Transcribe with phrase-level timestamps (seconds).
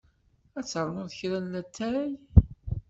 [0.59, 2.09] Ad ternuḍ kra n lattay?